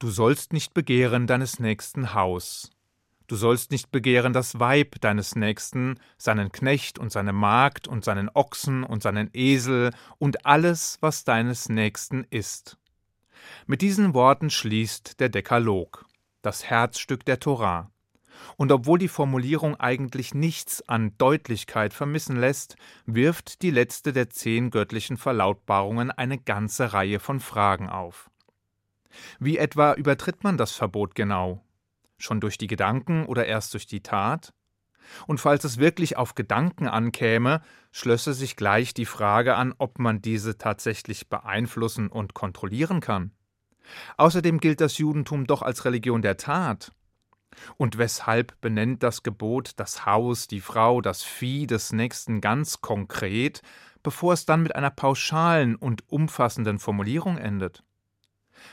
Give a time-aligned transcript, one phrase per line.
[0.00, 2.70] Du sollst nicht begehren deines nächsten Haus.
[3.26, 8.30] Du sollst nicht begehren das Weib deines Nächsten, seinen Knecht und seine Magd und seinen
[8.30, 12.78] Ochsen und seinen Esel und alles, was deines Nächsten ist.
[13.66, 16.06] Mit diesen Worten schließt der Dekalog,
[16.40, 17.90] das Herzstück der Torah.
[18.56, 24.70] Und obwohl die Formulierung eigentlich nichts an Deutlichkeit vermissen lässt, wirft die letzte der zehn
[24.70, 28.29] göttlichen Verlautbarungen eine ganze Reihe von Fragen auf.
[29.38, 31.64] Wie etwa übertritt man das Verbot genau?
[32.18, 34.52] Schon durch die Gedanken oder erst durch die Tat?
[35.26, 37.62] Und falls es wirklich auf Gedanken ankäme,
[37.92, 43.32] schlösse sich gleich die Frage an, ob man diese tatsächlich beeinflussen und kontrollieren kann.
[44.16, 46.92] Außerdem gilt das Judentum doch als Religion der Tat.
[47.76, 53.62] Und weshalb benennt das Gebot das Haus, die Frau, das Vieh des Nächsten ganz konkret,
[54.02, 57.82] bevor es dann mit einer pauschalen und umfassenden Formulierung endet?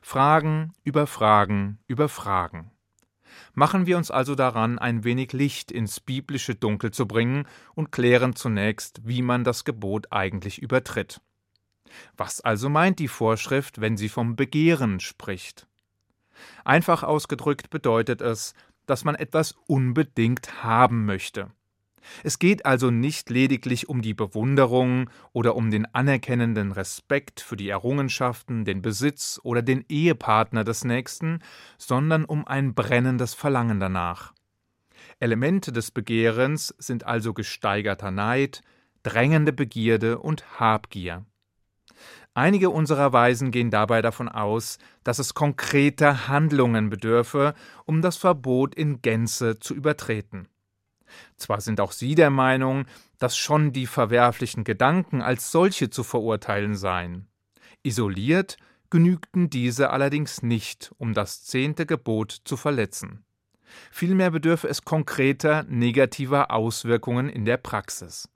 [0.00, 2.70] Fragen über Fragen über Fragen.
[3.54, 8.34] Machen wir uns also daran, ein wenig Licht ins biblische Dunkel zu bringen und klären
[8.34, 11.20] zunächst, wie man das Gebot eigentlich übertritt.
[12.16, 15.66] Was also meint die Vorschrift, wenn sie vom Begehren spricht?
[16.64, 18.54] Einfach ausgedrückt bedeutet es,
[18.86, 21.50] dass man etwas unbedingt haben möchte.
[22.22, 27.68] Es geht also nicht lediglich um die Bewunderung oder um den anerkennenden Respekt für die
[27.68, 31.40] Errungenschaften, den Besitz oder den Ehepartner des Nächsten,
[31.78, 34.32] sondern um ein brennendes Verlangen danach.
[35.18, 38.62] Elemente des Begehrens sind also gesteigerter Neid,
[39.02, 41.24] drängende Begierde und Habgier.
[42.34, 47.54] Einige unserer Weisen gehen dabei davon aus, dass es konkreter Handlungen bedürfe,
[47.86, 50.48] um das Verbot in Gänze zu übertreten.
[51.36, 52.86] Zwar sind auch sie der Meinung,
[53.18, 57.28] dass schon die verwerflichen Gedanken als solche zu verurteilen seien.
[57.82, 58.56] Isoliert
[58.90, 63.24] genügten diese allerdings nicht, um das zehnte Gebot zu verletzen.
[63.90, 68.28] Vielmehr bedürfe es konkreter negativer Auswirkungen in der Praxis.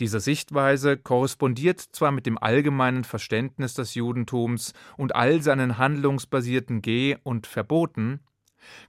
[0.00, 7.18] Diese Sichtweise korrespondiert zwar mit dem allgemeinen Verständnis des Judentums und all seinen handlungsbasierten Geh-
[7.22, 8.20] und Verboten,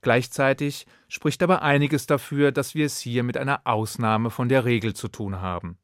[0.01, 4.93] gleichzeitig spricht aber einiges dafür, dass wir es hier mit einer Ausnahme von der Regel
[4.93, 5.77] zu tun haben.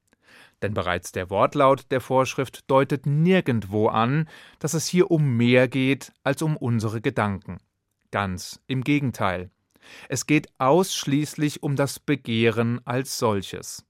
[0.61, 4.27] Denn bereits der Wortlaut der Vorschrift deutet nirgendwo an,
[4.59, 7.57] dass es hier um mehr geht als um unsere Gedanken.
[8.11, 9.51] Ganz im Gegenteil.
[10.09, 13.85] Es geht ausschließlich um das Begehren als solches.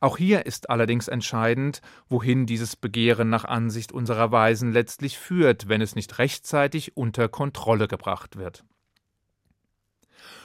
[0.00, 5.80] Auch hier ist allerdings entscheidend, wohin dieses Begehren nach Ansicht unserer Weisen letztlich führt, wenn
[5.80, 8.64] es nicht rechtzeitig unter Kontrolle gebracht wird.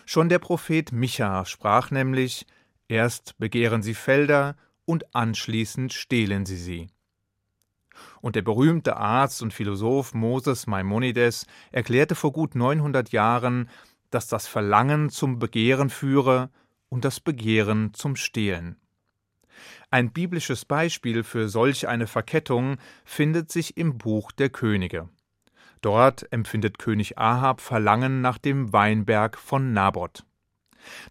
[0.06, 2.46] Schon der Prophet Micha sprach nämlich
[2.88, 4.56] Erst begehren sie Felder
[4.86, 6.88] und anschließend stehlen sie sie.
[8.22, 13.70] Und der berühmte Arzt und Philosoph Moses Maimonides erklärte vor gut 900 Jahren,
[14.10, 16.50] dass das Verlangen zum Begehren führe
[16.90, 18.78] und das Begehren zum Stehlen.
[19.90, 25.10] Ein biblisches Beispiel für solch eine Verkettung findet sich im Buch der Könige.
[25.84, 30.24] Dort empfindet König Ahab Verlangen nach dem Weinberg von Naboth.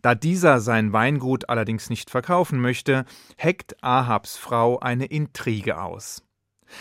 [0.01, 3.05] Da dieser sein Weingut allerdings nicht verkaufen möchte,
[3.37, 6.23] heckt Ahabs Frau eine Intrige aus.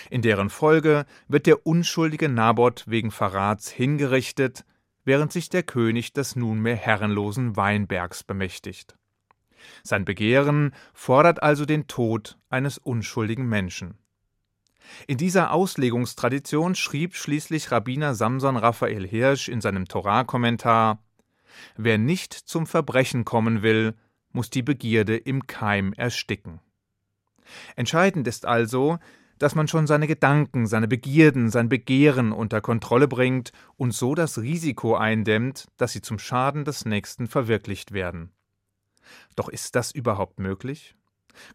[0.10, 4.64] In deren Folge wird der unschuldige Naboth wegen Verrats hingerichtet,
[5.04, 8.96] während sich der König des nunmehr herrenlosen Weinbergs bemächtigt.
[9.84, 13.98] Sein Begehren fordert also den Tod eines unschuldigen Menschen.
[15.08, 21.04] In dieser Auslegungstradition schrieb schließlich Rabbiner Samson Raphael Hirsch in seinem Torah-Kommentar:
[21.78, 23.96] Wer nicht zum Verbrechen kommen will,
[24.32, 26.60] muss die Begierde im Keim ersticken.
[27.76, 29.00] Entscheidend ist also,
[29.42, 34.38] dass man schon seine Gedanken, seine Begierden, sein Begehren unter Kontrolle bringt und so das
[34.38, 38.32] Risiko eindämmt, dass sie zum Schaden des Nächsten verwirklicht werden.
[39.36, 40.96] Doch ist das überhaupt möglich?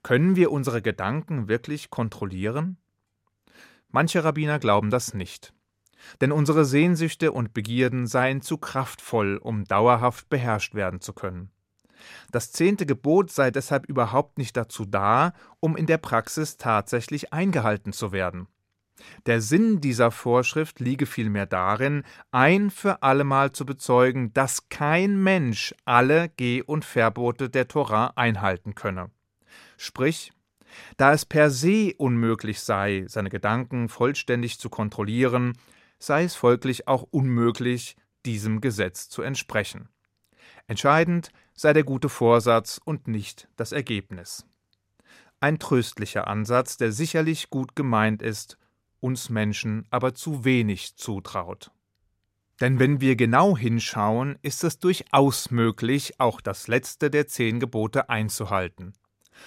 [0.03, 2.77] Können wir unsere Gedanken wirklich kontrollieren?
[3.97, 5.55] Manche Rabbiner glauben das nicht.
[6.21, 11.51] Denn unsere Sehnsüchte und Begierden seien zu kraftvoll, um dauerhaft beherrscht werden zu können.
[12.31, 17.95] Das zehnte Gebot sei deshalb überhaupt nicht dazu da, um in der Praxis tatsächlich eingehalten
[17.95, 18.48] zu werden.
[19.25, 22.03] Der Sinn dieser Vorschrift liege vielmehr darin,
[22.33, 28.75] ein für allemal zu bezeugen, dass kein Mensch alle Geh- und Verbote der Torah einhalten
[28.75, 29.10] könne.
[29.78, 30.34] Sprich,
[30.97, 35.53] da es per se unmöglich sei, seine Gedanken vollständig zu kontrollieren,
[35.98, 39.89] sei es folglich auch unmöglich, diesem Gesetz zu entsprechen.
[40.66, 44.45] Entscheidend sei der gute Vorsatz und nicht das Ergebnis.
[45.41, 48.59] Ein tröstlicher Ansatz, der sicherlich gut gemeint ist
[49.01, 51.71] uns Menschen aber zu wenig zutraut.
[52.60, 58.09] Denn wenn wir genau hinschauen, ist es durchaus möglich, auch das letzte der zehn Gebote
[58.09, 58.95] einzuhalten.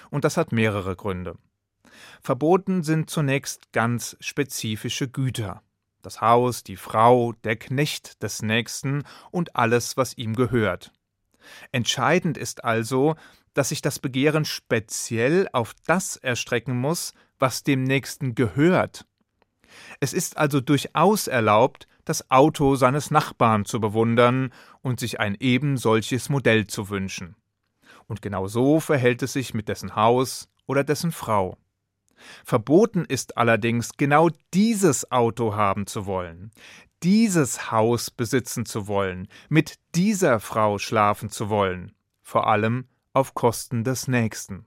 [0.10, 1.38] Und das hat mehrere Gründe.
[2.22, 5.62] Verboten sind zunächst ganz spezifische Güter.
[6.02, 10.92] Das Haus, die Frau, der Knecht des Nächsten und alles, was ihm gehört.
[11.72, 13.16] Entscheidend ist also,
[13.54, 19.06] dass sich das Begehren speziell auf das erstrecken muss, was dem Nächsten gehört.
[20.00, 24.52] Es ist also durchaus erlaubt, das Auto seines Nachbarn zu bewundern
[24.82, 27.36] und sich ein eben solches Modell zu wünschen.
[28.10, 31.58] Und genau so verhält es sich mit dessen Haus oder dessen Frau.
[32.44, 36.52] Verboten ist allerdings, genau dieses Auto haben zu wollen,
[37.04, 43.84] dieses Haus besitzen zu wollen, mit dieser Frau schlafen zu wollen, vor allem auf Kosten
[43.84, 44.66] des Nächsten.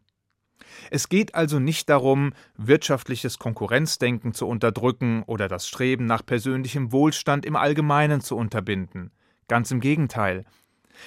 [0.90, 7.44] Es geht also nicht darum, wirtschaftliches Konkurrenzdenken zu unterdrücken oder das Streben nach persönlichem Wohlstand
[7.44, 9.10] im Allgemeinen zu unterbinden.
[9.48, 10.44] Ganz im Gegenteil.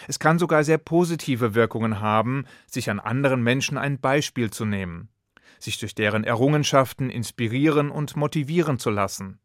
[0.07, 5.09] Es kann sogar sehr positive Wirkungen haben, sich an anderen Menschen ein Beispiel zu nehmen
[5.59, 9.39] sich durch deren Errungenschaften inspirieren und motivieren zu lassen.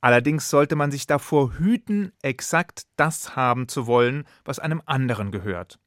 [0.00, 5.78] Allerdings sollte man sich davor hüten, exakt das haben zu wollen, was einem anderen gehört.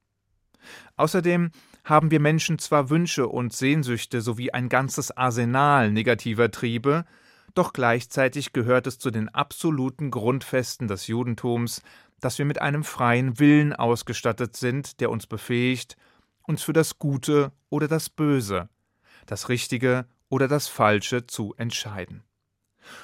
[0.95, 1.51] Außerdem
[1.83, 7.05] haben wir Menschen zwar Wünsche und Sehnsüchte sowie ein ganzes Arsenal negativer Triebe,
[7.53, 11.81] doch gleichzeitig gehört es zu den absoluten Grundfesten des Judentums,
[12.19, 15.97] dass wir mit einem freien Willen ausgestattet sind, der uns befähigt,
[16.43, 18.69] uns für das Gute oder das Böse,
[19.25, 22.23] das Richtige oder das Falsche zu entscheiden.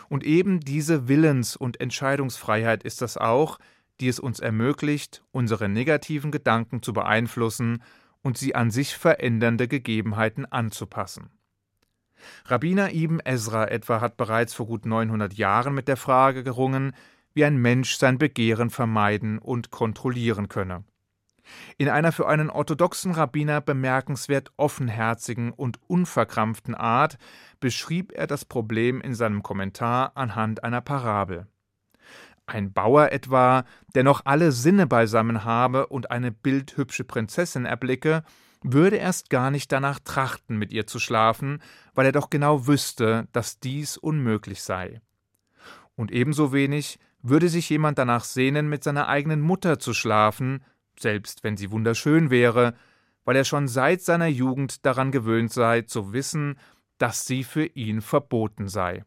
[0.10, 3.60] Und eben diese Willens- und Entscheidungsfreiheit ist das auch,
[4.00, 7.84] die es uns ermöglicht, unsere negativen Gedanken zu beeinflussen
[8.22, 11.30] und sie an sich verändernde Gegebenheiten anzupassen.
[12.46, 16.94] Rabbiner Ibn Ezra etwa hat bereits vor gut 900 Jahren mit der Frage gerungen,
[17.34, 20.84] wie ein Mensch sein Begehren vermeiden und kontrollieren könne.
[21.78, 27.18] In einer für einen orthodoxen Rabbiner bemerkenswert offenherzigen und unverkrampften Art
[27.60, 31.48] beschrieb er das Problem in seinem Kommentar anhand einer Parabel.
[32.46, 33.64] Ein Bauer etwa,
[33.96, 38.24] der noch alle Sinne beisammen habe und eine bildhübsche Prinzessin erblicke,
[38.62, 41.62] würde erst gar nicht danach trachten, mit ihr zu schlafen,
[41.94, 45.02] weil er doch genau wüsste, dass dies unmöglich sei.
[45.96, 50.64] Und ebenso wenig würde sich jemand danach sehnen, mit seiner eigenen Mutter zu schlafen,
[51.00, 52.76] selbst wenn sie wunderschön wäre,
[53.26, 56.60] weil er schon seit seiner Jugend daran gewöhnt sei, zu wissen,
[56.98, 59.06] dass sie für ihn verboten sei.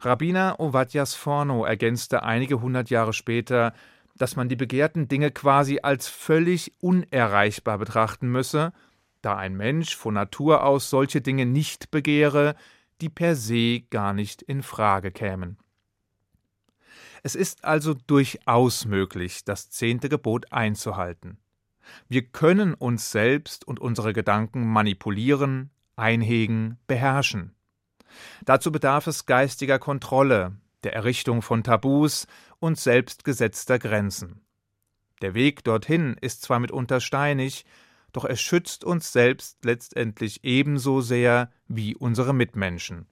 [0.00, 3.74] Rabbiner Ovadjas Forno ergänzte einige hundert Jahre später,
[4.16, 8.72] dass man die begehrten Dinge quasi als völlig unerreichbar betrachten müsse,
[9.22, 12.54] da ein Mensch von Natur aus solche Dinge nicht begehre,
[13.00, 15.58] die per se gar nicht in Frage kämen.
[17.22, 21.38] Es ist also durchaus möglich, das zehnte Gebot einzuhalten.
[22.08, 27.54] Wir können uns selbst und unsere Gedanken manipulieren, einhegen, beherrschen.
[28.44, 32.26] Dazu bedarf es geistiger Kontrolle, der Errichtung von Tabus
[32.60, 34.42] und selbstgesetzter Grenzen.
[35.22, 37.64] Der Weg dorthin ist zwar mitunter steinig,
[38.12, 43.06] doch er schützt uns selbst letztendlich ebenso sehr wie unsere Mitmenschen.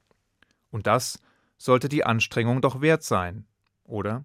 [0.70, 1.20] Und das
[1.58, 3.46] sollte die Anstrengung doch wert sein
[3.86, 4.24] oder?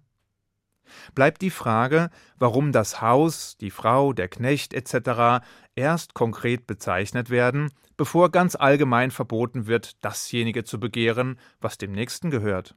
[1.16, 5.46] Bleibt die Frage, warum das Haus, die Frau, der Knecht etc.
[5.76, 12.30] erst konkret bezeichnet werden, bevor ganz allgemein verboten wird, dasjenige zu begehren, was dem Nächsten
[12.30, 12.76] gehört.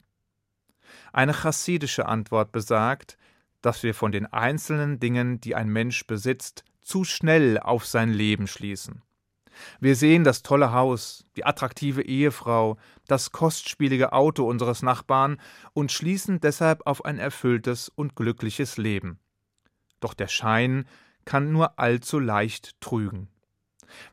[1.12, 3.16] Eine chassidische Antwort besagt,
[3.62, 8.47] dass wir von den einzelnen Dingen, die ein Mensch besitzt, zu schnell auf sein Leben
[8.47, 9.02] schließen.
[9.80, 15.40] Wir sehen das tolle Haus, die attraktive Ehefrau, das kostspielige Auto unseres Nachbarn
[15.73, 19.18] und schließen deshalb auf ein erfülltes und glückliches Leben.
[20.00, 20.87] Doch der Schein
[21.25, 23.28] kann nur allzu leicht trügen.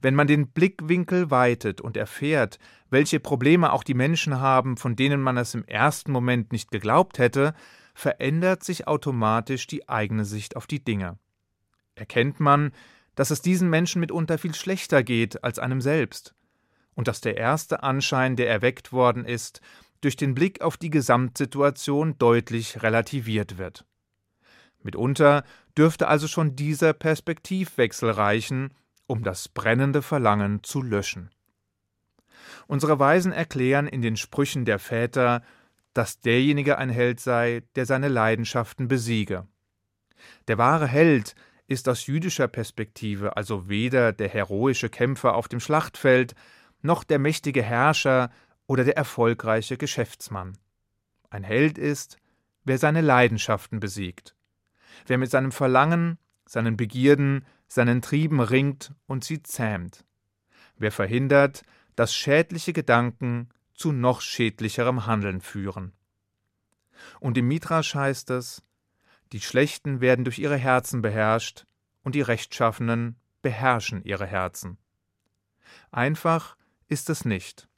[0.02, 5.22] Wenn man den Blickwinkel weitet und erfährt, welche Probleme auch die Menschen haben, von denen
[5.22, 7.54] man es im ersten Moment nicht geglaubt hätte,
[7.94, 11.18] verändert sich automatisch die eigene Sicht auf die Dinge.
[11.96, 12.72] Erkennt man,
[13.16, 16.34] dass es diesen Menschen mitunter viel schlechter geht als einem selbst,
[16.96, 19.62] und dass der erste Anschein, der erweckt worden ist,
[20.02, 23.86] durch den Blick auf die Gesamtsituation deutlich relativiert wird.
[24.84, 25.44] Mitunter
[25.78, 28.74] dürfte also schon dieser Perspektivwechsel reichen,
[29.06, 31.30] um das brennende Verlangen zu löschen.
[32.68, 35.44] Unsere Weisen erklären in den Sprüchen der Väter,
[35.94, 39.48] dass derjenige ein Held sei, der seine Leidenschaften besiege.
[40.48, 41.36] Der wahre Held
[41.72, 46.36] ist aus jüdischer Perspektive also weder der heroische Kämpfer auf dem Schlachtfeld,
[46.82, 48.30] noch der mächtige Herrscher
[48.68, 50.58] oder der erfolgreiche Geschäftsmann.
[51.30, 52.18] Ein Held ist,
[52.66, 54.36] wer seine Leidenschaften besiegt,
[55.08, 60.04] wer mit seinem Verlangen, seinen Begierden, seinen Trieben ringt und sie zähmt,
[60.76, 61.64] wer verhindert,
[61.96, 65.94] dass schädliche Gedanken zu noch schädlicherem Handeln führen.
[67.22, 68.62] Und im Midrasch heißt es,
[69.32, 71.66] die Schlechten werden durch ihre Herzen beherrscht
[72.04, 74.78] und die Rechtschaffenen beherrschen ihre Herzen.
[75.92, 76.58] Einfach
[76.88, 77.70] ist es nicht,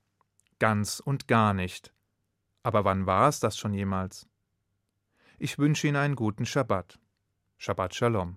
[0.60, 1.93] ganz und gar nicht.
[2.63, 4.27] Aber wann war es das schon jemals?
[5.38, 7.00] Ich wünsche Ihnen einen guten Schabbat.
[7.57, 8.31] Shabbat Shalom.